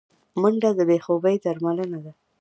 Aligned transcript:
منډه 0.41 0.69
د 0.77 0.79
بې 0.89 0.97
خوبي 1.05 1.35
درملنه 1.43 1.99
ده 2.05 2.11